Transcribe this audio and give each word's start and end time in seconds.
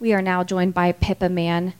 We 0.00 0.12
are 0.12 0.22
now 0.22 0.44
joined 0.44 0.74
by 0.74 0.92
Pippa 0.92 1.28
Mann. 1.28 1.74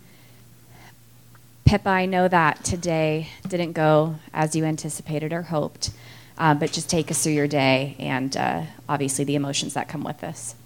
Pippa, 1.65 1.89
I 1.89 2.05
know 2.05 2.27
that 2.27 2.65
today 2.65 3.29
didn't 3.47 3.75
go 3.75 4.17
as 4.35 4.57
you 4.57 4.65
anticipated 4.65 5.33
or 5.33 5.43
hoped, 5.43 5.91
uh, 6.37 6.55
but 6.55 6.73
just 6.73 6.91
take 6.91 7.13
us 7.13 7.23
through 7.23 7.35
your 7.35 7.47
day 7.47 7.95
and 8.01 8.37
uh, 8.37 8.63
obviously 8.89 9.25
the 9.25 9.37
emotions 9.37 9.75
that 9.75 9.89
come 9.89 10.03
with 10.03 10.19
this. 10.19 10.57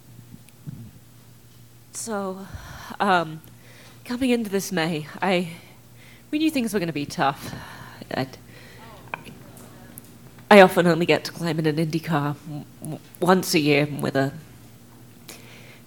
So, 1.93 2.47
um, 2.99 3.43
coming 4.07 4.31
into 4.31 4.49
this 4.49 4.73
May, 4.73 5.07
I 5.21 5.51
we 6.31 6.39
knew 6.39 6.51
things 6.51 6.73
were 6.73 6.81
going 6.81 6.87
to 6.87 6.95
be 6.95 7.05
tough. 7.05 7.55
I'd, 8.15 8.39
I 10.51 10.63
often 10.63 10.87
only 10.87 11.05
get 11.05 11.25
to 11.25 11.33
climb 11.33 11.59
in 11.59 11.67
an 11.67 11.79
Indy 11.79 12.01
car 12.01 12.35
once 13.21 13.53
a 13.53 13.59
year 13.59 13.87
with 14.01 14.17
a 14.17 14.33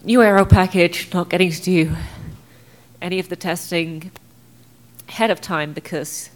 new 0.06 0.22
aero 0.22 0.46
package, 0.46 1.12
not 1.14 1.30
getting 1.30 1.50
to 1.50 1.62
do 1.62 1.96
any 3.02 3.18
of 3.18 3.28
the 3.30 3.36
testing 3.36 4.12
ahead 5.10 5.32
of 5.32 5.42
time 5.42 5.74
because, 5.74 6.30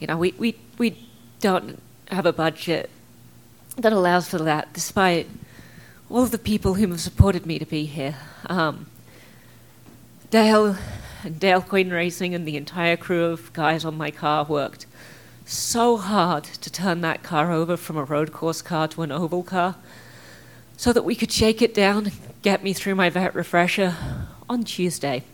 you 0.00 0.06
know, 0.06 0.16
we, 0.16 0.32
we, 0.38 0.56
we 0.78 1.06
don't 1.40 1.80
have 2.08 2.24
a 2.24 2.32
budget 2.32 2.88
that 3.76 3.92
allows 3.92 4.28
for 4.28 4.38
that, 4.38 4.72
despite 4.72 5.28
all 6.08 6.22
of 6.22 6.30
the 6.30 6.38
people 6.38 6.74
who 6.74 6.86
have 6.88 7.00
supported 7.00 7.44
me 7.44 7.58
to 7.58 7.66
be 7.66 7.84
here. 7.84 8.16
Um, 8.46 8.86
Dale 10.30 10.76
and 11.24 11.38
Dale 11.38 11.60
Coyne 11.60 11.90
Racing 11.90 12.34
and 12.34 12.48
the 12.48 12.56
entire 12.56 12.96
crew 12.96 13.24
of 13.24 13.52
guys 13.52 13.84
on 13.84 13.96
my 13.96 14.10
car 14.10 14.44
worked 14.44 14.86
so 15.44 15.98
hard 15.98 16.44
to 16.44 16.72
turn 16.72 17.02
that 17.02 17.22
car 17.22 17.52
over 17.52 17.76
from 17.76 17.98
a 17.98 18.04
road 18.04 18.32
course 18.32 18.62
car 18.62 18.88
to 18.88 19.02
an 19.02 19.12
oval 19.12 19.42
car 19.42 19.76
so 20.78 20.90
that 20.90 21.04
we 21.04 21.14
could 21.14 21.30
shake 21.30 21.60
it 21.60 21.74
down 21.74 22.10
get 22.44 22.62
me 22.62 22.74
through 22.74 22.94
my 22.94 23.08
vet 23.08 23.34
refresher 23.34 23.96
on 24.50 24.62
Tuesday. 24.62 25.24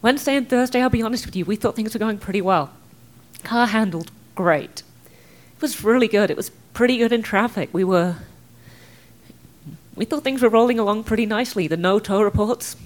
Wednesday 0.00 0.36
and 0.36 0.48
Thursday, 0.48 0.80
I'll 0.80 0.88
be 0.88 1.02
honest 1.02 1.26
with 1.26 1.34
you, 1.34 1.44
we 1.44 1.56
thought 1.56 1.74
things 1.74 1.92
were 1.92 1.98
going 1.98 2.18
pretty 2.18 2.40
well. 2.40 2.70
Car 3.42 3.66
handled 3.66 4.12
great. 4.36 4.84
It 5.56 5.60
was 5.60 5.82
really 5.82 6.06
good. 6.06 6.30
It 6.30 6.36
was 6.36 6.50
pretty 6.74 6.96
good 6.98 7.12
in 7.12 7.22
traffic. 7.22 7.70
We 7.72 7.82
were. 7.82 8.16
We 9.96 10.04
thought 10.04 10.22
things 10.22 10.42
were 10.42 10.48
rolling 10.48 10.78
along 10.78 11.04
pretty 11.04 11.26
nicely. 11.26 11.66
The 11.66 11.76
no 11.76 11.98
tow 11.98 12.22
reports, 12.22 12.76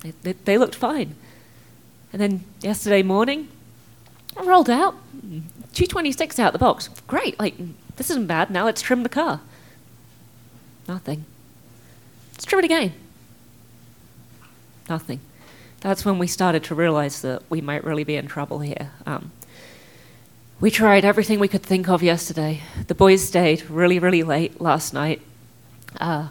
they, 0.00 0.12
they, 0.22 0.32
they 0.32 0.58
looked 0.58 0.74
fine. 0.74 1.14
And 2.12 2.22
then 2.22 2.44
yesterday 2.62 3.02
morning, 3.02 3.48
I 4.38 4.44
rolled 4.44 4.70
out. 4.70 4.94
226 5.20 6.38
out 6.38 6.48
of 6.48 6.52
the 6.54 6.58
box. 6.58 6.88
Great. 7.06 7.38
Like, 7.38 7.56
this 7.96 8.10
isn't 8.10 8.26
bad. 8.26 8.50
Now 8.50 8.64
let's 8.64 8.80
trim 8.80 9.02
the 9.02 9.08
car. 9.10 9.42
Nothing. 10.88 11.26
Let's 12.42 12.50
trim 12.50 12.58
it 12.58 12.64
again. 12.64 12.92
Nothing. 14.88 15.20
That's 15.80 16.04
when 16.04 16.18
we 16.18 16.26
started 16.26 16.64
to 16.64 16.74
realize 16.74 17.22
that 17.22 17.48
we 17.48 17.60
might 17.60 17.84
really 17.84 18.02
be 18.02 18.16
in 18.16 18.26
trouble 18.26 18.58
here. 18.58 18.90
Um, 19.06 19.30
we 20.58 20.68
tried 20.68 21.04
everything 21.04 21.38
we 21.38 21.46
could 21.46 21.62
think 21.62 21.88
of 21.88 22.02
yesterday. 22.02 22.62
The 22.88 22.96
boys 22.96 23.22
stayed 23.22 23.70
really, 23.70 24.00
really 24.00 24.24
late 24.24 24.60
last 24.60 24.92
night. 24.92 25.22
Uh, 26.00 26.30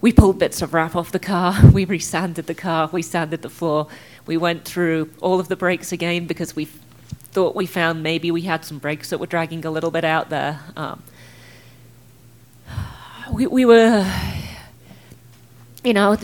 we 0.00 0.12
pulled 0.12 0.38
bits 0.38 0.62
of 0.62 0.72
wrap 0.72 0.94
off 0.94 1.10
the 1.10 1.18
car. 1.18 1.56
We 1.72 1.84
resanded 1.84 2.46
the 2.46 2.54
car. 2.54 2.88
We 2.92 3.02
sanded 3.02 3.42
the 3.42 3.50
floor. 3.50 3.88
We 4.26 4.36
went 4.36 4.64
through 4.64 5.10
all 5.20 5.40
of 5.40 5.48
the 5.48 5.56
brakes 5.56 5.90
again 5.90 6.28
because 6.28 6.54
we 6.54 6.66
thought 7.32 7.56
we 7.56 7.66
found 7.66 8.04
maybe 8.04 8.30
we 8.30 8.42
had 8.42 8.64
some 8.64 8.78
brakes 8.78 9.10
that 9.10 9.18
were 9.18 9.26
dragging 9.26 9.64
a 9.64 9.70
little 9.72 9.90
bit 9.90 10.04
out 10.04 10.30
there. 10.30 10.60
Um, 10.76 11.02
we, 13.32 13.48
we 13.48 13.64
were, 13.64 14.06
you 15.84 15.92
know, 15.92 16.16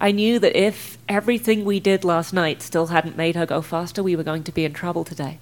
I 0.00 0.12
knew 0.12 0.38
that 0.38 0.56
if 0.56 0.96
everything 1.08 1.64
we 1.64 1.80
did 1.80 2.04
last 2.04 2.32
night 2.32 2.62
still 2.62 2.86
hadn't 2.86 3.16
made 3.16 3.34
her 3.34 3.44
go 3.44 3.60
faster, 3.60 4.02
we 4.02 4.14
were 4.14 4.22
going 4.22 4.44
to 4.44 4.52
be 4.52 4.64
in 4.64 4.72
trouble 4.72 5.04
today. 5.04 5.38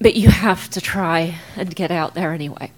But 0.00 0.14
you 0.14 0.30
have 0.30 0.70
to 0.70 0.80
try 0.80 1.36
and 1.56 1.74
get 1.74 1.90
out 1.90 2.14
there 2.14 2.32
anyway. 2.32 2.70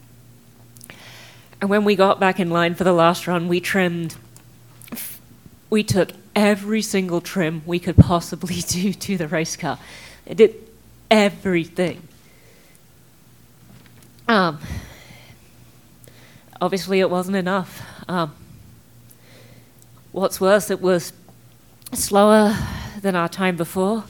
And 1.60 1.70
when 1.70 1.84
we 1.84 1.96
got 1.96 2.18
back 2.18 2.40
in 2.40 2.50
line 2.50 2.74
for 2.74 2.84
the 2.84 2.92
last 2.92 3.26
run, 3.26 3.48
we 3.48 3.60
trimmed, 3.60 4.16
we 5.70 5.82
took 5.82 6.10
every 6.34 6.82
single 6.82 7.20
trim 7.20 7.62
we 7.66 7.78
could 7.78 7.96
possibly 7.96 8.56
do 8.68 8.92
to 8.92 9.16
the 9.16 9.28
race 9.28 9.56
car. 9.56 9.78
It 10.26 10.36
did 10.36 10.54
everything. 11.10 12.08
Um, 14.28 14.58
obviously, 16.60 17.00
it 17.00 17.10
wasn't 17.10 17.36
enough. 17.36 17.82
Um, 18.08 18.34
what's 20.12 20.40
worse, 20.40 20.70
it 20.70 20.80
was 20.80 21.12
slower 21.92 22.56
than 23.00 23.16
our 23.16 23.28
time 23.28 23.56
before. 23.56 24.04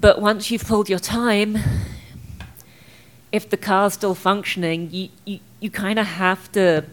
But 0.00 0.20
once 0.20 0.50
you've 0.50 0.64
pulled 0.64 0.88
your 0.88 0.98
time, 0.98 1.58
if 3.32 3.48
the 3.48 3.56
car's 3.56 3.94
still 3.94 4.14
functioning, 4.14 4.90
you, 4.90 5.08
you, 5.24 5.40
you 5.60 5.70
kind 5.70 5.98
of 5.98 6.06
have 6.06 6.50
to 6.52 6.84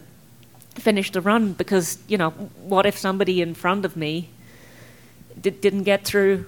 finish 0.74 1.10
the 1.12 1.20
run 1.20 1.52
because, 1.52 1.98
you 2.08 2.18
know, 2.18 2.30
what 2.30 2.86
if 2.86 2.98
somebody 2.98 3.40
in 3.40 3.54
front 3.54 3.84
of 3.84 3.96
me 3.96 4.28
did, 5.40 5.60
didn't 5.60 5.84
get 5.84 6.04
through 6.04 6.46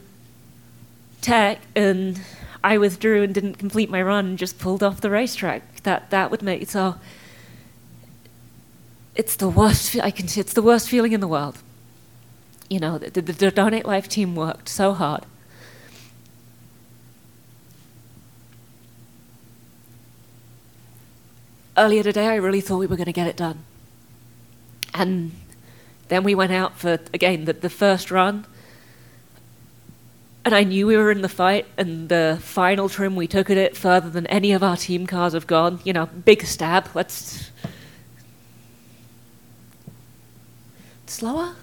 tech 1.21 1.61
and 1.75 2.21
I 2.65 2.79
withdrew 2.79 3.23
and 3.23 3.35
didn't 3.35 3.55
complete 3.55 3.91
my 3.91 4.03
run 4.03 4.27
and 4.27 4.39
just 4.39 4.59
pulled 4.59 4.83
off 4.83 5.01
the 5.01 5.11
racetrack? 5.11 5.83
That, 5.83 6.11
that 6.11 6.31
would 6.31 6.43
make 6.43 6.69
so. 6.69 6.97
It's 9.17 9.37
the 9.37 9.49
worst. 9.49 9.97
I 9.97 10.11
can 10.11 10.29
see 10.29 10.41
it's 10.41 10.53
the 10.53 10.63
worst 10.63 10.89
feeling 10.89 11.13
in 11.13 11.21
the 11.21 11.29
world. 11.29 11.59
You 12.69 12.81
know, 12.81 12.99
the, 12.99 13.21
the, 13.21 13.33
the 13.33 13.51
Donate 13.51 13.87
Life 13.87 14.09
team 14.09 14.35
worked 14.35 14.69
so 14.69 14.93
hard. 14.93 15.25
earlier 21.77 22.03
today, 22.03 22.27
I 22.29 22.37
really 22.37 22.61
thought 22.61 22.79
we 22.79 22.87
were 22.87 22.97
going 22.97 23.07
to 23.07 23.13
get 23.13 23.27
it 23.27 23.37
done. 23.37 23.65
And 24.95 25.33
then 26.09 26.25
we 26.25 26.35
went 26.35 26.53
out 26.53 26.79
for, 26.79 26.99
again, 27.13 27.45
the, 27.45 27.53
the 27.53 27.71
first 27.71 28.11
run. 28.11 28.47
And 30.45 30.55
I 30.55 30.63
knew 30.63 30.87
we 30.87 30.97
were 30.97 31.11
in 31.11 31.23
the 31.23 31.29
fight, 31.29 31.67
and 31.77 32.09
the 32.09 32.39
final 32.41 32.89
trim, 32.89 33.17
we 33.17 33.27
took 33.27 33.51
at 33.51 33.57
it 33.57 33.77
further 33.77 34.09
than 34.09 34.27
any 34.29 34.53
of 34.53 34.63
our 34.63 34.77
team 34.77 35.07
cars 35.07 35.33
have 35.33 35.47
gone. 35.47 35.81
You 35.85 35.93
know, 35.93 36.07
big 36.07 36.45
stab. 36.45 36.89
Let's. 36.95 37.51
Slower? 41.07 41.55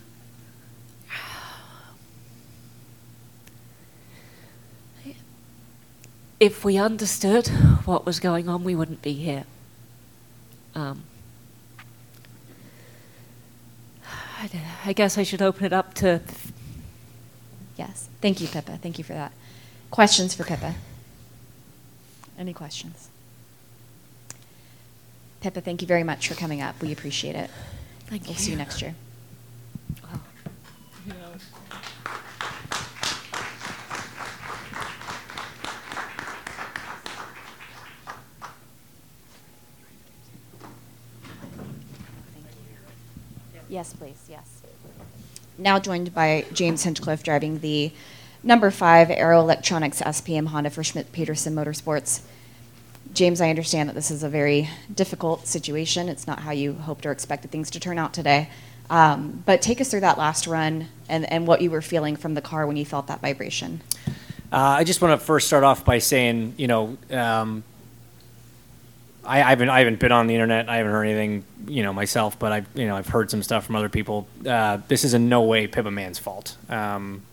If 6.39 6.65
we 6.65 6.77
understood 6.77 7.47
what 7.85 8.05
was 8.05 8.19
going 8.19 8.49
on, 8.49 8.65
we 8.65 8.75
wouldn't 8.75 9.01
be 9.01 9.13
here. 9.13 9.45
Um, 10.75 11.03
I 14.85 14.91
guess 14.91 15.17
I 15.17 15.23
should 15.23 15.41
open 15.41 15.65
it 15.65 15.71
up 15.71 15.93
to. 15.95 16.19
Yes. 17.77 18.09
Thank 18.19 18.41
you, 18.41 18.47
Pippa. 18.47 18.77
Thank 18.77 18.97
you 18.97 19.05
for 19.05 19.13
that. 19.13 19.31
Questions 19.89 20.33
for 20.33 20.43
Pippa? 20.43 20.75
Any 22.37 22.51
questions? 22.51 23.09
Pippa, 25.39 25.61
thank 25.61 25.81
you 25.81 25.87
very 25.87 26.03
much 26.03 26.27
for 26.27 26.35
coming 26.35 26.61
up. 26.61 26.81
We 26.81 26.91
appreciate 26.91 27.35
it. 27.35 27.49
Thank 28.07 28.23
we'll 28.23 28.33
you. 28.33 28.39
see 28.39 28.51
you 28.51 28.57
next 28.57 28.81
year. 28.81 28.95
Yes, 43.73 43.91
please. 43.93 44.27
Yes. 44.29 44.61
Now 45.57 45.79
joined 45.79 46.13
by 46.13 46.45
James 46.53 46.83
Hinchcliffe 46.83 47.23
driving 47.23 47.59
the 47.59 47.91
number 48.43 48.69
five 48.69 49.09
Arrow 49.09 49.39
Electronics 49.39 49.99
SPM 49.99 50.47
Honda 50.47 50.69
for 50.69 50.83
Schmidt 50.83 51.11
Peterson 51.11 51.55
Motorsports. 51.55 52.21
James, 53.13 53.41
I 53.41 53.49
understand 53.49 53.89
that 53.89 53.93
this 53.93 54.11
is 54.11 54.21
a 54.21 54.29
very 54.29 54.69
difficult 54.93 55.47
situation. 55.47 56.07
It's 56.07 56.27
not 56.27 56.41
how 56.41 56.51
you 56.51 56.73
hoped 56.73 57.05
or 57.05 57.11
expected 57.11 57.49
things 57.49 57.71
to 57.71 57.79
turn 57.79 57.97
out 57.97 58.13
today. 58.13 58.49
Um, 58.93 59.41
but 59.47 59.63
take 59.63 59.81
us 59.81 59.89
through 59.89 60.01
that 60.01 60.19
last 60.19 60.45
run 60.45 60.87
and, 61.09 61.29
and 61.31 61.47
what 61.47 61.61
you 61.61 61.71
were 61.71 61.81
feeling 61.81 62.15
from 62.15 62.35
the 62.35 62.41
car 62.41 62.67
when 62.67 62.77
you 62.77 62.85
felt 62.85 63.07
that 63.07 63.21
vibration. 63.21 63.81
Uh, 64.51 64.57
I 64.57 64.83
just 64.83 65.01
want 65.01 65.19
to 65.19 65.25
first 65.25 65.47
start 65.47 65.63
off 65.63 65.83
by 65.83 65.97
saying, 65.97 66.53
you 66.57 66.67
know, 66.67 66.95
um, 67.09 67.63
I, 69.25 69.41
I, 69.41 69.49
haven't 69.49 69.69
I 69.69 69.79
haven't 69.79 69.99
been 69.99 70.11
on 70.11 70.27
the 70.27 70.35
internet. 70.35 70.69
I 70.69 70.77
haven't 70.77 70.91
heard 70.91 71.05
anything, 71.05 71.43
you 71.65 71.81
know, 71.81 71.91
myself. 71.91 72.37
But 72.37 72.51
I, 72.51 72.65
you 72.75 72.85
know, 72.85 72.95
I've 72.95 73.07
heard 73.07 73.31
some 73.31 73.41
stuff 73.41 73.65
from 73.65 73.75
other 73.75 73.89
people. 73.89 74.27
Uh, 74.45 74.77
this 74.87 75.03
is 75.03 75.15
in 75.15 75.27
no 75.27 75.41
way 75.41 75.65
Pippa 75.65 75.89
Mann's 75.89 76.19
fault, 76.19 76.55
um, 76.69 77.23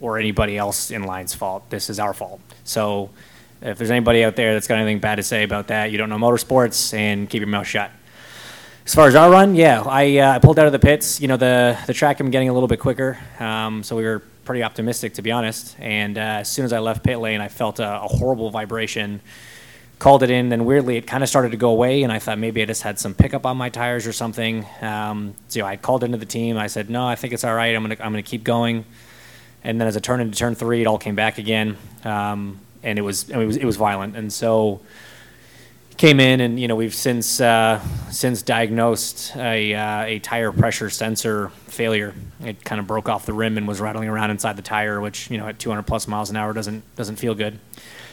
or 0.00 0.18
anybody 0.18 0.56
else 0.56 0.92
in 0.92 1.02
line's 1.02 1.34
fault. 1.34 1.68
This 1.68 1.90
is 1.90 1.98
our 1.98 2.14
fault. 2.14 2.40
So, 2.62 3.10
if 3.60 3.76
there's 3.76 3.90
anybody 3.90 4.22
out 4.22 4.36
there 4.36 4.54
that's 4.54 4.68
got 4.68 4.78
anything 4.78 5.00
bad 5.00 5.16
to 5.16 5.24
say 5.24 5.42
about 5.42 5.66
that, 5.66 5.90
you 5.90 5.98
don't 5.98 6.10
know 6.10 6.18
motorsports, 6.18 6.94
and 6.94 7.28
keep 7.28 7.40
your 7.40 7.48
mouth 7.48 7.66
shut. 7.66 7.90
As 8.88 8.94
far 8.94 9.06
as 9.06 9.14
our 9.14 9.30
run, 9.30 9.54
yeah, 9.54 9.82
I, 9.82 10.16
uh, 10.16 10.36
I 10.36 10.38
pulled 10.38 10.58
out 10.58 10.64
of 10.64 10.72
the 10.72 10.78
pits. 10.78 11.20
You 11.20 11.28
know, 11.28 11.36
the 11.36 11.78
the 11.86 11.92
track 11.92 12.16
been 12.16 12.30
getting 12.30 12.48
a 12.48 12.54
little 12.54 12.68
bit 12.68 12.80
quicker, 12.80 13.18
um, 13.38 13.82
so 13.82 13.94
we 13.94 14.02
were 14.02 14.20
pretty 14.46 14.62
optimistic, 14.62 15.12
to 15.14 15.22
be 15.22 15.30
honest. 15.30 15.76
And 15.78 16.16
uh, 16.16 16.40
as 16.40 16.48
soon 16.48 16.64
as 16.64 16.72
I 16.72 16.78
left 16.78 17.04
pit 17.04 17.18
lane, 17.18 17.42
I 17.42 17.48
felt 17.48 17.80
a, 17.80 18.00
a 18.00 18.08
horrible 18.08 18.48
vibration. 18.48 19.20
Called 19.98 20.22
it 20.22 20.30
in, 20.30 20.48
then 20.48 20.64
weirdly 20.64 20.96
it 20.96 21.06
kind 21.06 21.22
of 21.22 21.28
started 21.28 21.50
to 21.50 21.58
go 21.58 21.68
away, 21.68 22.02
and 22.02 22.10
I 22.10 22.18
thought 22.18 22.38
maybe 22.38 22.62
I 22.62 22.64
just 22.64 22.80
had 22.80 22.98
some 22.98 23.12
pickup 23.12 23.44
on 23.44 23.58
my 23.58 23.68
tires 23.68 24.06
or 24.06 24.14
something. 24.14 24.64
Um, 24.80 25.34
so 25.48 25.66
I 25.66 25.76
called 25.76 26.02
into 26.02 26.16
the 26.16 26.24
team. 26.24 26.56
I 26.56 26.68
said, 26.68 26.88
"No, 26.88 27.06
I 27.06 27.14
think 27.14 27.34
it's 27.34 27.44
all 27.44 27.54
right. 27.54 27.76
I'm 27.76 27.82
gonna 27.82 27.96
I'm 28.00 28.12
gonna 28.12 28.22
keep 28.22 28.42
going." 28.42 28.86
And 29.64 29.78
then 29.78 29.86
as 29.86 29.98
I 29.98 30.00
turned 30.00 30.22
into 30.22 30.38
turn 30.38 30.54
three, 30.54 30.80
it 30.80 30.86
all 30.86 30.96
came 30.96 31.14
back 31.14 31.36
again, 31.36 31.76
um, 32.04 32.58
and 32.82 32.98
it 32.98 33.02
was, 33.02 33.28
it 33.28 33.36
was 33.36 33.58
it 33.58 33.66
was 33.66 33.76
violent. 33.76 34.16
And 34.16 34.32
so 34.32 34.80
came 35.98 36.20
in, 36.20 36.40
and 36.40 36.58
you 36.58 36.68
know 36.68 36.76
we've 36.76 36.94
since 36.94 37.40
uh, 37.40 37.80
since 38.10 38.40
diagnosed 38.40 39.36
a 39.36 39.74
uh, 39.74 40.04
a 40.04 40.18
tire 40.20 40.52
pressure 40.52 40.88
sensor 40.88 41.50
failure. 41.66 42.14
It 42.42 42.64
kind 42.64 42.80
of 42.80 42.86
broke 42.86 43.08
off 43.08 43.26
the 43.26 43.32
rim 43.34 43.58
and 43.58 43.68
was 43.68 43.80
rattling 43.80 44.08
around 44.08 44.30
inside 44.30 44.56
the 44.56 44.62
tire, 44.62 45.00
which 45.00 45.30
you 45.30 45.36
know 45.36 45.46
at 45.48 45.58
200 45.58 45.82
plus 45.82 46.08
miles 46.08 46.30
an 46.30 46.36
hour 46.36 46.52
doesn't 46.54 46.82
doesn't 46.96 47.16
feel 47.16 47.34
good. 47.34 47.58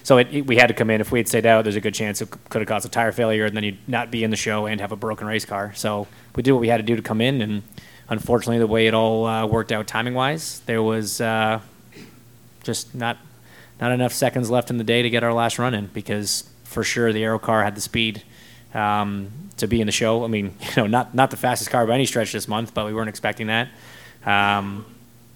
So 0.03 0.17
it, 0.17 0.27
it- 0.33 0.45
we 0.47 0.57
had 0.57 0.67
to 0.67 0.73
come 0.73 0.89
in. 0.89 0.99
If 0.99 1.11
we 1.11 1.19
had 1.19 1.27
stayed 1.27 1.45
out, 1.45 1.63
there's 1.63 1.75
a 1.77 1.81
good 1.81 1.93
chance 1.93 2.21
it 2.21 2.29
could 2.49 2.61
have 2.61 2.67
caused 2.67 2.85
a 2.85 2.89
tire 2.89 3.11
failure, 3.11 3.45
and 3.45 3.55
then 3.55 3.63
you'd 3.63 3.77
not 3.87 4.11
be 4.11 4.23
in 4.23 4.31
the 4.31 4.35
show 4.37 4.65
and 4.65 4.81
have 4.81 4.91
a 4.91 4.95
broken 4.97 5.25
race 5.27 5.45
car. 5.45 5.71
So 5.75 6.07
we 6.35 6.43
did 6.43 6.51
what 6.51 6.61
we 6.61 6.67
had 6.67 6.77
to 6.77 6.83
do 6.83 6.95
to 6.95 7.01
come 7.01 7.21
in, 7.21 7.41
and 7.41 7.63
unfortunately, 8.09 8.59
the 8.59 8.67
way 8.67 8.87
it 8.87 8.93
all 8.93 9.25
uh, 9.25 9.45
worked 9.45 9.71
out 9.71 9.87
timing 9.87 10.13
wise, 10.15 10.59
there 10.65 10.81
was 10.83 11.21
uh, 11.21 11.59
just 12.63 12.93
not 12.95 13.17
not 13.79 13.91
enough 13.91 14.13
seconds 14.13 14.49
left 14.49 14.69
in 14.69 14.77
the 14.77 14.83
day 14.83 15.01
to 15.03 15.09
get 15.09 15.23
our 15.23 15.33
last 15.33 15.59
run 15.59 15.73
in 15.73 15.87
because 15.87 16.49
for 16.65 16.83
sure 16.83 17.13
the 17.13 17.23
Arrow 17.23 17.39
car 17.39 17.63
had 17.63 17.75
the 17.75 17.81
speed 17.81 18.23
um, 18.73 19.31
to 19.57 19.67
be 19.67 19.79
in 19.79 19.85
the 19.85 19.94
show. 19.94 20.25
I 20.25 20.27
mean, 20.27 20.56
you 20.62 20.67
know, 20.75 20.88
not 20.88 21.15
not 21.15 21.31
the 21.31 21.38
fastest 21.38 21.71
car 21.71 21.88
by 21.88 21.95
any 21.95 22.06
stretch 22.06 22.33
this 22.33 22.47
month, 22.47 22.73
but 22.73 22.85
we 22.85 22.94
weren't 22.94 23.09
expecting 23.09 23.47
that. 23.47 23.69
Um, 24.25 24.85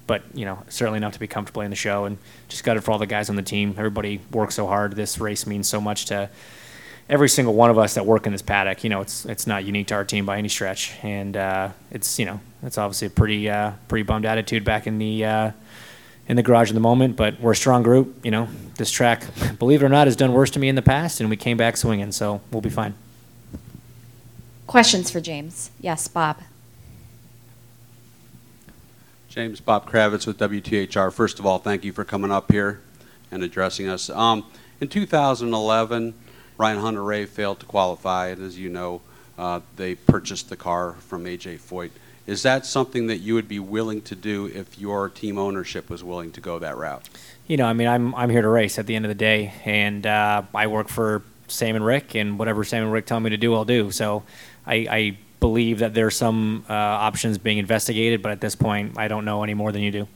but 0.08 0.24
you 0.34 0.44
know, 0.44 0.60
certainly 0.70 0.98
enough 0.98 1.14
to 1.14 1.20
be 1.20 1.28
comfortably 1.28 1.66
in 1.66 1.70
the 1.70 1.78
show, 1.78 2.06
and 2.06 2.18
just 2.50 2.64
got 2.64 2.78
it 2.78 2.82
for 2.82 2.92
all 2.92 2.98
the 2.98 3.06
guys 3.06 3.30
on 3.30 3.36
the 3.36 3.44
team. 3.44 3.76
Everybody 3.78 4.20
worked 4.32 4.54
so 4.54 4.68
hard. 4.68 4.96
This 4.96 5.20
race 5.20 5.46
means 5.46 5.70
so 5.70 5.80
much 5.80 6.06
to 6.06 6.30
every 7.08 7.30
single 7.30 7.54
one 7.54 7.70
of 7.70 7.78
us 7.78 7.96
that 7.96 8.06
work 8.06 8.26
in 8.26 8.32
this 8.32 8.42
paddock. 8.42 8.84
You 8.84 8.90
know, 8.90 9.02
it's 9.02 9.26
it's 9.26 9.48
not 9.48 9.66
unique 9.66 9.88
to 9.88 9.96
our 9.96 10.04
team 10.04 10.26
by 10.26 10.38
any 10.38 10.50
stretch, 10.50 10.94
and 11.04 11.38
uh, 11.38 11.70
it's 11.92 12.20
you 12.20 12.26
know, 12.26 12.40
it's 12.64 12.78
obviously 12.78 13.08
a 13.08 13.12
pretty 13.12 13.50
uh, 13.50 13.74
pretty 13.88 14.04
bummed 14.04 14.26
attitude 14.26 14.66
back 14.66 14.88
in 14.88 14.98
the. 14.98 15.26
Uh, 15.26 15.52
in 16.30 16.36
the 16.36 16.44
garage 16.44 16.70
in 16.70 16.76
the 16.76 16.82
moment, 16.82 17.16
but 17.16 17.42
we're 17.42 17.52
a 17.52 17.56
strong 17.56 17.82
group. 17.82 18.24
You 18.24 18.32
know, 18.32 18.48
this 18.78 18.92
track, 18.92 19.24
believe 19.58 19.82
it 19.82 19.86
or 19.86 19.90
not, 19.90 20.08
has 20.08 20.16
done 20.16 20.32
worse 20.32 20.52
to 20.52 20.60
me 20.60 20.70
in 20.70 20.76
the 20.76 20.82
past, 20.82 21.20
and 21.20 21.30
we 21.30 21.36
came 21.36 21.58
back 21.58 21.76
swinging, 21.76 22.12
so 22.12 22.40
we'll 22.52 22.62
be 22.62 22.70
fine. 22.70 22.94
Questions 24.68 25.10
for 25.10 25.20
James? 25.20 25.72
Yes, 25.82 26.08
Bob. 26.08 26.38
James 29.28 29.60
Bob 29.60 29.90
Kravitz 29.90 30.28
with 30.28 30.38
WTHR. 30.38 31.12
First 31.12 31.40
of 31.40 31.46
all, 31.46 31.58
thank 31.58 31.84
you 31.84 31.92
for 31.92 32.04
coming 32.04 32.32
up 32.32 32.52
here 32.52 32.80
and 33.32 33.44
addressing 33.44 33.88
us. 33.88 34.10
Um, 34.10 34.46
in 34.80 34.88
2011, 34.88 36.14
Ryan 36.58 36.80
Hunter-Reay 36.80 37.28
failed 37.28 37.60
to 37.62 37.66
qualify, 37.66 38.28
and 38.28 38.44
as 38.44 38.58
you 38.58 38.70
know, 38.70 39.02
uh, 39.38 39.62
they 39.78 39.96
purchased 39.96 40.50
the 40.50 40.58
car 40.58 40.94
from 41.00 41.26
AJ 41.26 41.60
Foyt. 41.60 41.92
Is 42.30 42.44
that 42.44 42.64
something 42.64 43.08
that 43.08 43.18
you 43.18 43.34
would 43.34 43.48
be 43.48 43.58
willing 43.60 44.04
to 44.04 44.16
do 44.16 44.46
if 44.46 44.78
your 44.78 45.10
team 45.10 45.40
ownership 45.40 45.90
was 45.90 46.04
willing 46.04 46.32
to 46.34 46.42
go 46.42 46.60
that 46.60 46.78
route? 46.78 47.10
You 47.48 47.58
know, 47.58 47.66
I 47.66 47.74
mean, 47.74 47.88
I'm 47.88 48.14
I'm 48.14 48.30
here 48.30 48.44
to 48.44 48.48
race 48.48 48.78
at 48.78 48.86
the 48.86 48.96
end 48.96 49.04
of 49.04 49.10
the 49.10 49.16
day, 49.16 49.52
and 49.66 50.06
uh, 50.06 50.44
I 50.54 50.68
work 50.68 50.90
for 50.90 51.24
Sam 51.48 51.76
and 51.76 51.84
Rick, 51.84 52.14
and 52.14 52.38
whatever 52.38 52.64
Sam 52.64 52.84
and 52.84 52.94
Rick 52.94 53.08
tell 53.08 53.20
me 53.20 53.32
to 53.32 53.38
do, 53.38 53.56
I'll 53.56 53.66
do. 53.66 53.90
So, 53.90 54.22
I, 54.68 54.76
I 54.76 55.18
believe 55.40 55.80
that 55.80 55.96
there's 55.96 56.16
some 56.16 56.66
uh, 56.70 56.74
options 56.74 57.40
being 57.40 57.58
investigated, 57.58 58.22
but 58.22 58.32
at 58.32 58.42
this 58.42 58.54
point, 58.54 59.00
I 59.00 59.08
don't 59.08 59.26
know 59.26 59.42
any 59.42 59.56
more 59.56 59.72
than 59.72 59.82
you 59.82 59.92
do. 59.92 60.08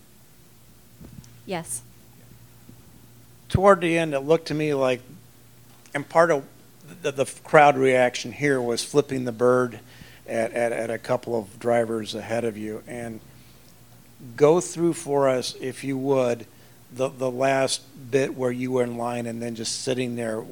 Yes. 1.48 1.82
toward 3.50 3.82
the 3.82 3.98
end, 3.98 4.14
it 4.14 4.20
looked 4.20 4.50
to 4.50 4.54
me 4.54 4.76
like, 4.76 5.02
and 5.96 6.08
part 6.08 6.30
of 6.30 6.46
the, 7.02 7.12
the 7.12 7.26
crowd 7.44 7.76
reaction 7.76 8.34
here 8.34 8.62
was 8.62 8.84
flipping 8.84 9.26
the 9.26 9.32
bird 9.32 9.80
at, 10.28 10.52
at, 10.52 10.72
at 10.72 10.90
a 10.90 10.98
couple 10.98 11.38
of 11.38 11.60
drivers 11.60 12.16
ahead 12.16 12.46
of 12.46 12.58
you. 12.58 12.84
And 12.88 13.20
go 14.36 14.62
through 14.62 14.94
for 14.94 15.28
us, 15.28 15.56
if 15.60 15.84
you 15.84 15.98
would, 15.98 16.46
the, 16.92 17.10
the 17.10 17.30
last 17.30 17.82
bit 18.12 18.36
where 18.36 18.52
you 18.52 18.72
were 18.72 18.84
in 18.84 18.98
line 18.98 19.26
and 19.26 19.42
then 19.42 19.56
just 19.56 19.82
sitting 19.82 20.16
there. 20.16 20.44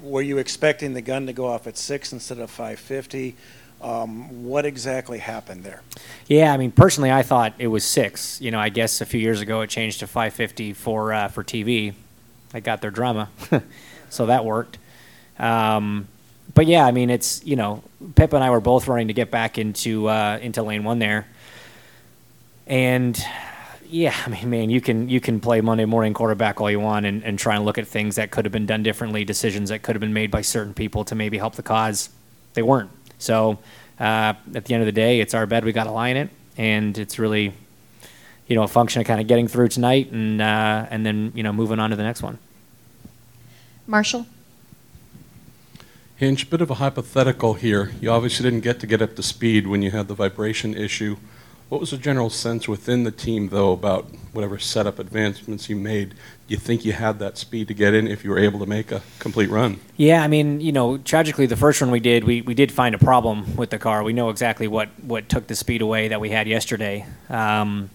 Were 0.00 0.22
you 0.22 0.38
expecting 0.38 0.94
the 0.94 1.02
gun 1.02 1.26
to 1.26 1.32
go 1.32 1.46
off 1.46 1.66
at 1.66 1.76
six 1.76 2.12
instead 2.12 2.38
of 2.38 2.50
550? 2.50 3.36
Um, 3.82 4.44
what 4.44 4.64
exactly 4.64 5.18
happened 5.18 5.64
there? 5.64 5.82
Yeah, 6.28 6.52
I 6.52 6.56
mean, 6.56 6.70
personally, 6.70 7.10
I 7.10 7.22
thought 7.22 7.54
it 7.58 7.66
was 7.66 7.84
six. 7.84 8.40
You 8.40 8.52
know, 8.52 8.60
I 8.60 8.68
guess 8.68 9.00
a 9.00 9.06
few 9.06 9.20
years 9.20 9.40
ago 9.40 9.60
it 9.62 9.70
changed 9.70 10.00
to 10.00 10.06
550 10.06 10.72
for 10.72 11.12
uh, 11.12 11.28
for 11.28 11.42
TV. 11.42 11.92
They 12.52 12.60
got 12.60 12.80
their 12.80 12.92
drama, 12.92 13.28
so 14.08 14.26
that 14.26 14.44
worked. 14.44 14.78
Um, 15.36 16.06
but 16.54 16.66
yeah, 16.66 16.86
I 16.86 16.90
mean, 16.90 17.10
it's 17.10 17.44
you 17.44 17.56
know, 17.56 17.82
Pip 18.14 18.32
and 18.32 18.42
I 18.42 18.50
were 18.50 18.60
both 18.60 18.88
running 18.88 19.08
to 19.08 19.14
get 19.14 19.30
back 19.30 19.58
into 19.58 20.08
uh, 20.08 20.38
into 20.40 20.62
lane 20.62 20.84
one 20.84 20.98
there, 20.98 21.26
and 22.66 23.22
yeah, 23.92 24.14
I 24.24 24.30
mean, 24.30 24.48
man, 24.48 24.70
you 24.70 24.80
can 24.80 25.08
you 25.08 25.20
can 25.20 25.38
play 25.38 25.60
Monday 25.60 25.84
morning 25.84 26.14
quarterback 26.14 26.60
all 26.60 26.70
you 26.70 26.80
want 26.80 27.04
and, 27.04 27.22
and 27.24 27.38
try 27.38 27.56
and 27.56 27.64
look 27.64 27.76
at 27.76 27.86
things 27.86 28.16
that 28.16 28.30
could 28.30 28.46
have 28.46 28.52
been 28.52 28.66
done 28.66 28.82
differently, 28.82 29.24
decisions 29.24 29.68
that 29.68 29.82
could 29.82 29.94
have 29.94 30.00
been 30.00 30.14
made 30.14 30.30
by 30.30 30.40
certain 30.40 30.72
people 30.72 31.04
to 31.04 31.14
maybe 31.14 31.36
help 31.36 31.54
the 31.54 31.62
cause. 31.62 32.08
They 32.54 32.62
weren't. 32.62 32.90
So 33.18 33.58
uh, 34.00 34.34
at 34.54 34.64
the 34.64 34.74
end 34.74 34.82
of 34.82 34.86
the 34.86 34.92
day, 34.92 35.20
it's 35.20 35.34
our 35.34 35.46
bed. 35.46 35.64
We 35.64 35.72
got 35.72 35.84
to 35.84 35.90
lie 35.90 36.08
in 36.08 36.16
it, 36.16 36.30
and 36.56 36.96
it's 36.96 37.18
really, 37.18 37.52
you 38.46 38.56
know, 38.56 38.62
a 38.62 38.68
function 38.68 39.00
of 39.00 39.06
kind 39.06 39.20
of 39.20 39.26
getting 39.26 39.46
through 39.46 39.68
tonight 39.68 40.10
and 40.10 40.40
uh, 40.40 40.86
and 40.90 41.04
then 41.04 41.32
you 41.34 41.42
know 41.42 41.52
moving 41.52 41.78
on 41.78 41.90
to 41.90 41.96
the 41.96 42.02
next 42.02 42.22
one. 42.22 42.38
Marshall? 43.86 44.26
Hinch, 46.22 46.48
bit 46.48 46.60
of 46.60 46.70
a 46.70 46.74
hypothetical 46.74 47.54
here. 47.54 47.90
You 48.00 48.12
obviously 48.12 48.44
didn't 48.44 48.60
get 48.62 48.78
to 48.78 48.86
get 48.86 49.02
up 49.02 49.16
to 49.16 49.24
speed 49.24 49.66
when 49.66 49.82
you 49.82 49.90
had 49.90 50.06
the 50.06 50.14
vibration 50.14 50.72
issue. 50.72 51.16
What 51.68 51.80
was 51.80 51.90
the 51.90 51.96
general 51.96 52.30
sense 52.30 52.68
within 52.68 53.02
the 53.02 53.10
team, 53.10 53.48
though, 53.48 53.72
about 53.72 54.04
whatever 54.32 54.56
setup 54.56 55.00
advancements 55.00 55.68
you 55.68 55.74
made? 55.74 56.10
Do 56.10 56.16
you 56.46 56.58
think 56.58 56.84
you 56.84 56.92
had 56.92 57.18
that 57.18 57.38
speed 57.38 57.66
to 57.66 57.74
get 57.74 57.92
in 57.92 58.06
if 58.06 58.22
you 58.22 58.30
were 58.30 58.38
able 58.38 58.60
to 58.60 58.66
make 58.66 58.92
a 58.92 59.02
complete 59.18 59.50
run? 59.50 59.80
Yeah, 59.96 60.22
I 60.22 60.28
mean, 60.28 60.60
you 60.60 60.70
know, 60.70 60.96
tragically, 60.96 61.46
the 61.46 61.56
first 61.56 61.80
one 61.80 61.90
we 61.90 61.98
did, 61.98 62.22
we, 62.22 62.40
we 62.40 62.54
did 62.54 62.70
find 62.70 62.94
a 62.94 62.98
problem 62.98 63.56
with 63.56 63.70
the 63.70 63.78
car. 63.80 64.04
We 64.04 64.12
know 64.12 64.28
exactly 64.28 64.68
what, 64.68 64.90
what 65.02 65.28
took 65.28 65.48
the 65.48 65.56
speed 65.56 65.82
away 65.82 66.06
that 66.06 66.20
we 66.20 66.30
had 66.30 66.46
yesterday. 66.46 67.04
Um, 67.30 67.90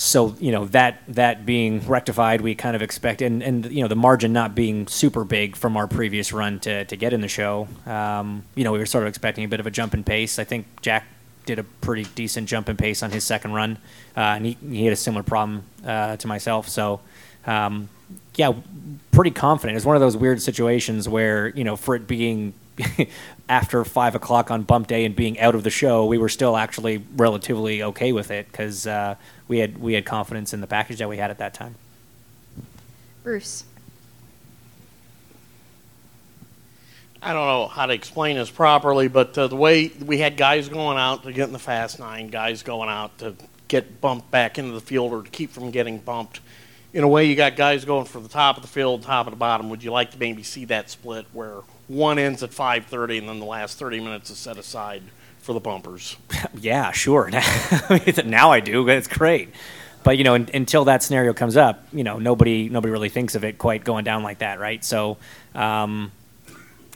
so 0.00 0.36
you 0.38 0.52
know 0.52 0.66
that 0.66 1.02
that 1.08 1.44
being 1.44 1.84
rectified, 1.88 2.40
we 2.40 2.54
kind 2.54 2.76
of 2.76 2.82
expect, 2.82 3.20
and, 3.20 3.42
and 3.42 3.66
you 3.66 3.82
know 3.82 3.88
the 3.88 3.96
margin 3.96 4.32
not 4.32 4.54
being 4.54 4.86
super 4.86 5.24
big 5.24 5.56
from 5.56 5.76
our 5.76 5.88
previous 5.88 6.32
run 6.32 6.60
to, 6.60 6.84
to 6.84 6.96
get 6.96 7.12
in 7.12 7.20
the 7.20 7.26
show. 7.26 7.66
Um, 7.84 8.44
you 8.54 8.62
know, 8.62 8.70
we 8.70 8.78
were 8.78 8.86
sort 8.86 9.02
of 9.02 9.08
expecting 9.08 9.44
a 9.44 9.48
bit 9.48 9.58
of 9.58 9.66
a 9.66 9.72
jump 9.72 9.94
in 9.94 10.04
pace. 10.04 10.38
I 10.38 10.44
think 10.44 10.66
Jack 10.82 11.04
did 11.46 11.58
a 11.58 11.64
pretty 11.64 12.04
decent 12.14 12.48
jump 12.48 12.68
in 12.68 12.76
pace 12.76 13.02
on 13.02 13.10
his 13.10 13.24
second 13.24 13.54
run, 13.54 13.76
uh, 14.16 14.20
and 14.20 14.46
he, 14.46 14.56
he 14.70 14.84
had 14.84 14.92
a 14.92 14.96
similar 14.96 15.24
problem 15.24 15.64
uh, 15.84 16.16
to 16.16 16.28
myself. 16.28 16.68
So, 16.68 17.00
um, 17.44 17.88
yeah, 18.34 18.52
pretty 19.12 19.30
confident. 19.30 19.76
It's 19.76 19.86
one 19.86 19.96
of 19.96 20.00
those 20.00 20.16
weird 20.16 20.40
situations 20.40 21.08
where 21.08 21.48
you 21.48 21.64
know, 21.64 21.76
for 21.76 21.94
it 21.94 22.06
being 22.06 22.54
after 23.48 23.84
five 23.84 24.14
o'clock 24.14 24.50
on 24.50 24.62
bump 24.62 24.86
day 24.86 25.04
and 25.04 25.14
being 25.14 25.38
out 25.40 25.54
of 25.54 25.64
the 25.64 25.70
show, 25.70 26.06
we 26.06 26.18
were 26.18 26.28
still 26.28 26.56
actually 26.56 27.04
relatively 27.16 27.82
okay 27.82 28.12
with 28.12 28.30
it 28.30 28.50
because 28.50 28.86
uh, 28.86 29.16
we 29.48 29.58
had 29.58 29.78
we 29.78 29.94
had 29.94 30.04
confidence 30.04 30.52
in 30.52 30.60
the 30.60 30.66
package 30.66 30.98
that 30.98 31.08
we 31.08 31.16
had 31.16 31.30
at 31.30 31.38
that 31.38 31.54
time. 31.54 31.74
Bruce? 33.22 33.64
I 37.20 37.32
don't 37.32 37.46
know 37.46 37.66
how 37.66 37.86
to 37.86 37.92
explain 37.92 38.36
this 38.36 38.50
properly, 38.50 39.08
but 39.08 39.36
uh, 39.36 39.48
the 39.48 39.56
way 39.56 39.88
we 40.04 40.18
had 40.18 40.36
guys 40.36 40.68
going 40.68 40.98
out 40.98 41.24
to 41.24 41.32
get 41.32 41.48
in 41.48 41.52
the 41.52 41.58
fast 41.58 41.98
nine, 41.98 42.28
guys 42.28 42.62
going 42.62 42.88
out 42.88 43.18
to 43.18 43.34
get 43.66 44.00
bumped 44.00 44.30
back 44.30 44.56
into 44.56 44.70
the 44.72 44.80
field 44.80 45.12
or 45.12 45.22
to 45.22 45.30
keep 45.30 45.50
from 45.50 45.70
getting 45.70 45.98
bumped. 45.98 46.40
In 46.94 47.04
a 47.04 47.08
way, 47.08 47.26
you 47.26 47.36
got 47.36 47.54
guys 47.54 47.84
going 47.84 48.06
for 48.06 48.20
the 48.20 48.28
top 48.28 48.56
of 48.56 48.62
the 48.62 48.68
field, 48.68 49.02
top 49.02 49.26
of 49.26 49.32
the 49.32 49.36
bottom. 49.36 49.68
Would 49.68 49.82
you 49.82 49.90
like 49.90 50.12
to 50.12 50.18
maybe 50.18 50.42
see 50.42 50.64
that 50.66 50.88
split 50.88 51.26
where 51.32 51.60
one 51.86 52.18
ends 52.18 52.42
at 52.42 52.50
5:30 52.50 53.18
and 53.18 53.28
then 53.28 53.40
the 53.40 53.46
last 53.46 53.78
30 53.78 54.00
minutes 54.00 54.30
is 54.30 54.38
set 54.38 54.56
aside 54.56 55.02
for 55.40 55.52
the 55.52 55.60
bumpers? 55.60 56.16
yeah, 56.60 56.90
sure. 56.92 57.30
now 58.24 58.52
I 58.52 58.60
do. 58.60 58.88
It's 58.88 59.08
great. 59.08 59.50
But 60.02 60.16
you 60.16 60.24
know, 60.24 60.34
in, 60.34 60.48
until 60.54 60.86
that 60.86 61.02
scenario 61.02 61.34
comes 61.34 61.58
up, 61.58 61.86
you 61.92 62.04
know, 62.04 62.18
nobody 62.18 62.70
nobody 62.70 62.90
really 62.90 63.10
thinks 63.10 63.34
of 63.34 63.44
it 63.44 63.58
quite 63.58 63.84
going 63.84 64.04
down 64.04 64.22
like 64.22 64.38
that, 64.38 64.58
right? 64.58 64.82
So, 64.82 65.18
um, 65.54 66.10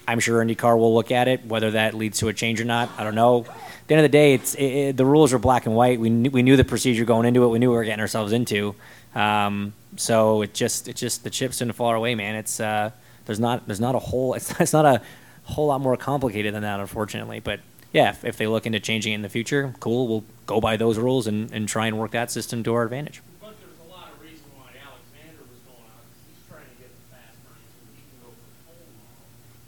I'm 0.09 0.21
sure 0.21 0.43
IndyCar 0.43 0.79
will 0.79 0.95
look 0.95 1.11
at 1.11 1.29
it. 1.29 1.45
Whether 1.45 1.73
that 1.73 1.93
leads 1.93 2.19
to 2.21 2.29
a 2.29 2.33
change 2.33 2.61
or 2.61 2.65
not, 2.65 2.89
I 2.97 3.05
don't 3.05 3.15
know. 3.15 3.45
At 3.45 3.89
the 3.89 3.95
end 3.95 4.05
of 4.07 4.11
the 4.11 4.17
day, 4.17 4.35
it's 4.35 4.55
it, 4.55 4.65
it, 4.65 4.97
the 4.97 5.05
rules 5.05 5.35
are 5.35 5.39
black 5.39 5.67
and 5.67 5.75
white. 5.75 6.01
We 6.01 6.11
we 6.11 6.43
knew 6.43 6.57
the 6.57 6.65
procedure 6.65 7.05
going 7.05 7.27
into 7.27 7.45
it. 7.45 7.49
We 7.49 7.59
knew 7.59 7.71
we 7.71 7.77
were 7.77 7.85
getting 7.85 8.01
ourselves 8.01 8.33
into. 8.33 8.75
Um, 9.15 9.73
so 9.97 10.43
it 10.43 10.55
just 10.55 10.89
it 10.89 10.97
just 10.97 11.23
the 11.25 11.31
chips 11.31 11.59
didn't 11.59 11.75
fall 11.75 11.89
our 11.89 12.01
way, 12.01 12.15
man. 12.15 12.35
It's 12.35 12.61
uh, 12.61 12.91
there's 13.27 13.41
not 13.41 13.67
there's 13.67 13.81
not 13.81 13.95
a 13.95 13.99
whole 13.99 14.35
it's, 14.35 14.51
it's 14.61 14.73
not 14.73 14.87
a 14.87 15.03
whole 15.45 15.67
lot 15.67 15.81
more 15.81 15.97
complicated 15.97 16.55
than 16.55 16.63
that, 16.63 16.81
unfortunately. 16.81 17.41
But 17.41 17.61
yeah, 17.93 18.11
if, 18.11 18.25
if 18.25 18.37
they 18.39 18.47
look 18.47 18.65
into 18.67 18.81
changing 18.81 19.13
it 19.13 19.17
in 19.17 19.23
the 19.23 19.29
future, 19.29 19.75
cool. 19.81 20.09
We'll 20.09 20.25
go 20.47 20.61
by 20.61 20.77
those 20.77 20.99
rules 20.99 21.27
and, 21.27 21.51
and 21.53 21.69
try 21.69 21.87
and 21.87 21.99
work 21.99 22.13
that 22.13 22.31
system 22.31 22.63
to 22.65 22.73
our 22.75 22.85
advantage. 22.85 23.21
But 23.41 23.55
there's 23.61 23.79
a 23.87 23.91
lot 23.93 24.09
of 24.17 24.23
reason 24.23 24.47
why 24.57 24.71
Alexander 24.81 25.43
was 25.51 25.61
going 25.61 25.85
out, 25.93 26.01
'cause 26.01 26.25
he's 26.31 26.49
trying 26.49 26.65
to 26.65 26.77
get 26.81 26.89
the 26.89 27.15
fast 27.15 27.37
nine 27.45 27.69
so 27.69 27.85
he 27.93 28.01
can 28.01 28.17
go 28.25 28.29
for 28.33 28.49
pole 28.65 28.81
tomorrow. 28.81 29.21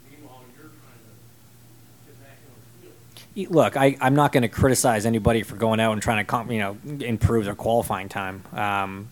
Meanwhile, 0.09 0.41
you're 0.57 0.73
trying 0.73 0.97
to 0.97 2.09
get 2.09 2.17
back 2.23 2.37
in 2.41 2.49
the 2.49 3.45
field. 3.45 3.53
Look, 3.53 3.77
I, 3.77 3.95
I'm 4.01 4.15
not 4.15 4.31
going 4.31 4.41
to 4.41 4.49
criticize 4.49 5.05
anybody 5.05 5.43
for 5.43 5.55
going 5.55 5.79
out 5.79 5.93
and 5.93 6.01
trying 6.01 6.25
to, 6.25 6.45
you 6.53 6.59
know, 6.59 6.77
improve 7.05 7.45
their 7.45 7.53
qualifying 7.53 8.09
time. 8.09 8.41
Um, 8.53 9.09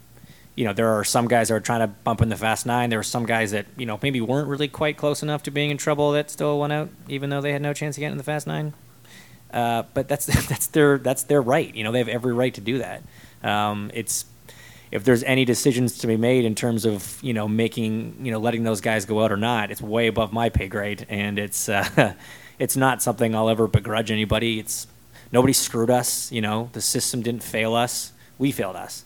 you 0.55 0.65
know, 0.65 0.73
there 0.73 0.89
are 0.89 1.03
some 1.03 1.27
guys 1.27 1.47
that 1.47 1.55
are 1.55 1.59
trying 1.59 1.81
to 1.81 1.87
bump 1.87 2.21
in 2.21 2.29
the 2.29 2.35
fast 2.35 2.65
nine. 2.65 2.89
There 2.89 2.99
are 2.99 3.03
some 3.03 3.25
guys 3.25 3.51
that, 3.51 3.65
you 3.75 3.85
know, 3.85 3.99
maybe 4.01 4.21
weren't 4.21 4.47
really 4.47 4.67
quite 4.67 4.97
close 4.97 5.23
enough 5.23 5.43
to 5.43 5.51
being 5.51 5.71
in 5.71 5.77
trouble 5.77 6.11
that 6.11 6.29
still 6.29 6.59
went 6.59 6.73
out, 6.73 6.89
even 7.07 7.29
though 7.29 7.41
they 7.41 7.51
had 7.51 7.61
no 7.61 7.73
chance 7.73 7.97
of 7.97 8.01
getting 8.01 8.13
in 8.13 8.17
the 8.17 8.23
fast 8.23 8.45
nine. 8.45 8.73
Uh, 9.51 9.83
but 9.93 10.07
that's 10.07 10.25
that's 10.47 10.67
their 10.67 10.97
that's 10.97 11.23
their 11.23 11.41
right. 11.41 11.73
You 11.73 11.83
know, 11.83 11.91
they 11.91 11.99
have 11.99 12.07
every 12.07 12.33
right 12.33 12.53
to 12.53 12.61
do 12.61 12.79
that. 12.79 13.03
Um, 13.43 13.91
it's 13.93 14.25
if 14.91 15.03
there's 15.03 15.23
any 15.23 15.43
decisions 15.43 15.97
to 15.99 16.07
be 16.07 16.17
made 16.17 16.45
in 16.45 16.53
terms 16.53 16.85
of 16.85 17.19
you 17.23 17.33
know 17.33 17.47
making 17.47 18.15
you 18.23 18.31
know 18.31 18.39
letting 18.39 18.63
those 18.63 18.81
guys 18.81 19.05
go 19.05 19.23
out 19.23 19.31
or 19.31 19.37
not, 19.37 19.71
it's 19.71 19.81
way 19.81 20.07
above 20.07 20.33
my 20.33 20.49
pay 20.49 20.67
grade, 20.67 21.05
and 21.09 21.39
it's 21.39 21.69
uh, 21.69 22.13
it's 22.59 22.75
not 22.75 23.01
something 23.01 23.35
I'll 23.35 23.49
ever 23.49 23.67
begrudge 23.67 24.11
anybody. 24.11 24.59
It's 24.59 24.87
nobody 25.31 25.53
screwed 25.53 25.89
us. 25.89 26.31
You 26.31 26.41
know, 26.41 26.69
the 26.73 26.81
system 26.81 27.21
didn't 27.21 27.43
fail 27.43 27.73
us. 27.73 28.11
We 28.37 28.51
failed 28.51 28.75
us, 28.75 29.05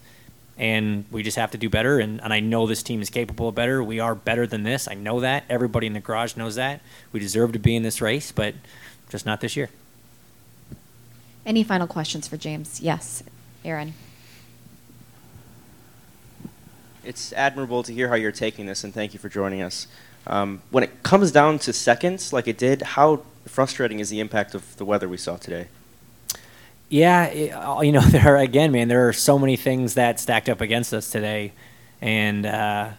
and 0.58 1.06
we 1.12 1.24
just 1.24 1.38
have 1.38 1.52
to 1.52 1.58
do 1.58 1.70
better. 1.70 2.00
And, 2.00 2.22
and 2.22 2.34
I 2.34 2.40
know 2.40 2.66
this 2.66 2.82
team 2.82 3.02
is 3.02 3.10
capable 3.10 3.50
of 3.50 3.56
better. 3.56 3.84
We 3.84 4.00
are 4.00 4.16
better 4.16 4.48
than 4.48 4.64
this. 4.64 4.88
I 4.88 4.96
know 4.96 5.20
that. 5.20 5.44
Everybody 5.50 5.88
in 5.88 5.94
the 5.94 6.00
garage 6.00 6.36
knows 6.36 6.56
that. 6.56 6.82
We 7.12 7.20
deserve 7.20 7.52
to 7.54 7.60
be 7.60 7.76
in 7.76 7.84
this 7.84 8.02
race, 8.02 8.32
but 8.32 8.56
just 9.10 9.26
not 9.26 9.42
this 9.42 9.56
year. 9.56 9.70
Any 11.46 11.64
final 11.64 11.88
questions 11.88 12.28
for 12.28 12.38
James? 12.38 12.82
Yes, 12.82 13.24
Aaron. 13.64 13.94
It's 17.06 17.32
admirable 17.34 17.84
to 17.84 17.94
hear 17.94 18.10
how 18.10 18.16
you're 18.16 18.34
taking 18.34 18.66
this, 18.66 18.84
and 18.84 18.94
thank 18.94 19.14
you 19.14 19.20
for 19.20 19.30
joining 19.30 19.62
us. 19.62 19.88
Um, 20.26 20.62
when 20.72 20.84
it 20.84 21.04
comes 21.04 21.32
down 21.32 21.60
to 21.60 21.72
seconds, 21.72 22.34
like 22.34 22.50
it 22.50 22.58
did, 22.58 22.82
how 22.82 23.22
frustrating 23.46 24.02
is 24.02 24.10
the 24.10 24.20
impact 24.20 24.54
of 24.54 24.76
the 24.76 24.84
weather 24.84 25.08
we 25.08 25.16
saw 25.16 25.38
today? 25.38 25.68
Yeah, 26.90 27.26
it, 27.26 27.50
uh, 27.52 27.82
you 27.82 27.92
know, 27.92 28.02
there 28.02 28.36
are, 28.36 28.38
again, 28.38 28.72
man, 28.72 28.88
there 28.88 29.08
are 29.08 29.14
so 29.14 29.38
many 29.38 29.56
things 29.56 29.96
that 29.96 30.20
stacked 30.20 30.50
up 30.50 30.62
against 30.62 30.94
us 30.94 31.10
today, 31.10 31.54
and 32.02 32.46
uh, 32.46 32.90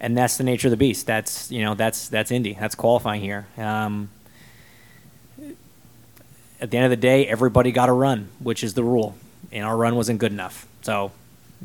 and 0.00 0.16
that's 0.16 0.36
the 0.36 0.44
nature 0.44 0.68
of 0.68 0.70
the 0.70 0.76
beast. 0.76 1.06
That's 1.06 1.50
you 1.50 1.62
know, 1.62 1.74
that's 1.74 2.08
that's 2.08 2.30
Indy. 2.30 2.56
That's 2.58 2.74
qualifying 2.74 3.20
here. 3.20 3.46
Um, 3.56 4.10
at 6.60 6.70
the 6.70 6.76
end 6.76 6.84
of 6.84 6.90
the 6.90 6.96
day, 6.96 7.26
everybody 7.26 7.72
got 7.72 7.88
a 7.88 7.92
run, 7.92 8.28
which 8.38 8.62
is 8.62 8.74
the 8.74 8.84
rule, 8.84 9.16
and 9.52 9.64
our 9.64 9.76
run 9.76 9.96
wasn't 9.96 10.18
good 10.18 10.32
enough. 10.32 10.66
So 10.82 11.12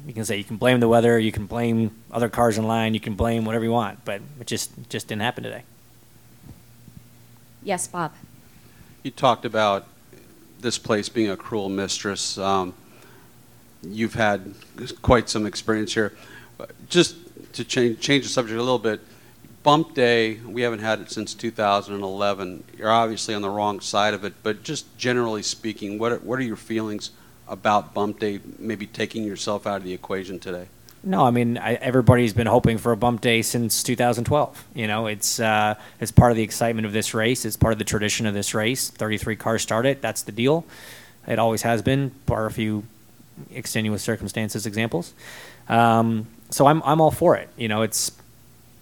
you 0.06 0.14
can 0.14 0.26
say 0.26 0.38
you 0.38 0.44
can 0.44 0.58
blame 0.58 0.80
the 0.80 0.88
weather, 0.88 1.18
you 1.18 1.32
can 1.32 1.46
blame 1.46 1.92
other 2.12 2.30
cars 2.30 2.58
in 2.58 2.68
line, 2.68 2.94
you 2.94 3.00
can 3.00 3.16
blame 3.16 3.46
whatever 3.46 3.64
you 3.64 3.72
want, 3.72 4.04
but 4.06 4.22
it 4.40 4.48
just 4.48 4.78
it 4.78 4.90
just 4.90 5.08
didn't 5.08 5.22
happen 5.22 5.44
today. 5.44 5.64
Yes, 7.64 7.88
Bob. 7.88 8.14
You 9.02 9.12
talked 9.12 9.46
about 9.46 9.88
this 10.60 10.78
place 10.78 11.10
being 11.10 11.30
a 11.30 11.38
cruel 11.38 11.70
mistress. 11.70 12.38
Um, 12.38 12.74
you've 13.84 14.16
had 14.16 14.54
quite 15.02 15.30
some 15.30 15.46
experience 15.46 15.94
here. 15.94 16.14
Just 16.90 17.16
to 17.54 17.64
change, 17.64 18.00
change 18.00 18.24
the 18.24 18.30
subject 18.30 18.58
a 18.58 18.64
little 18.64 18.80
bit, 18.80 19.02
bump 19.64 19.96
day, 19.96 20.36
we 20.46 20.62
haven't 20.62 20.80
had 20.80 21.02
it 21.02 21.12
since 21.12 21.34
2011. 21.34 22.64
You're 22.78 22.92
obviously 22.92 23.34
on 23.34 23.42
the 23.42 23.50
wrong 23.50 23.80
side 23.80 24.14
of 24.14 24.24
it, 24.24 24.34
but 24.44 24.64
just 24.64 24.98
generally 24.98 25.42
speaking, 25.42 25.98
what 25.98 26.12
are, 26.12 26.18
what 26.20 26.40
are 26.40 26.44
your 26.44 26.56
feelings 26.56 27.12
about 27.48 27.94
bump 27.94 28.20
day 28.20 28.40
maybe 28.60 28.86
taking 28.86 29.24
yourself 29.24 29.66
out 29.66 29.78
of 29.78 29.84
the 29.84 29.94
equation 29.94 30.40
today? 30.40 30.68
No, 31.08 31.24
I 31.24 31.30
mean 31.30 31.60
I, 31.60 31.76
everybody's 31.76 32.34
been 32.34 32.48
hoping 32.48 32.80
for 32.80 32.92
a 32.92 32.98
bump 32.98 33.22
day 33.22 33.44
since 33.44 33.84
2012. 33.84 34.66
You 34.74 34.88
know, 34.88 35.06
it's 35.06 35.40
uh, 35.40 35.76
it's 36.00 36.12
part 36.12 36.32
of 36.32 36.36
the 36.36 36.42
excitement 36.44 36.88
of 36.88 36.94
this 36.94 37.14
race. 37.14 37.46
It's 37.46 37.56
part 37.56 37.74
of 37.74 37.80
the 37.80 37.86
tradition 37.86 38.26
of 38.26 38.34
this 38.34 38.56
race. 38.56 38.90
33 38.90 39.36
cars 39.36 39.62
started. 39.62 40.02
That's 40.02 40.24
the 40.24 40.32
deal. 40.32 40.66
It 41.28 41.38
always 41.38 41.62
has 41.62 41.84
been, 41.84 42.12
bar 42.26 42.48
a 42.48 42.52
few 42.52 42.84
extenuous 43.52 44.02
circumstances 44.02 44.66
examples. 44.66 45.14
Um, 45.70 46.26
so 46.50 46.66
I'm 46.66 46.82
I'm 46.84 47.00
all 47.00 47.12
for 47.12 47.36
it. 47.36 47.50
You 47.56 47.68
know, 47.68 47.84
it's 47.84 48.12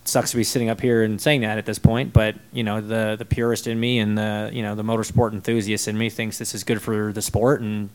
sucks 0.06 0.32
to 0.32 0.38
be 0.38 0.44
sitting 0.46 0.70
up 0.70 0.80
here 0.80 1.04
and 1.04 1.20
saying 1.20 1.42
that 1.42 1.58
at 1.58 1.66
this 1.66 1.80
point, 1.80 2.14
but 2.14 2.36
you 2.54 2.64
know 2.64 2.80
the 2.80 3.18
the 3.20 3.26
purist 3.26 3.68
in 3.68 3.78
me 3.78 4.00
and 4.00 4.18
the 4.18 4.50
you 4.54 4.64
know 4.64 4.76
the 4.76 4.84
motorsport 4.84 5.34
enthusiast 5.34 5.90
in 5.90 5.98
me 5.98 6.10
thinks 6.10 6.38
this 6.38 6.56
is 6.56 6.64
good 6.64 6.82
for 6.82 7.12
the 7.12 7.22
sport, 7.22 7.60
and 7.60 7.90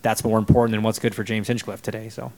that's 0.00 0.24
more 0.24 0.38
important 0.38 0.72
than 0.72 0.82
what's 0.82 0.98
good 0.98 1.14
for 1.14 1.22
James 1.22 1.48
Hinchcliffe 1.48 1.82
today. 1.82 2.08
So. 2.08 2.32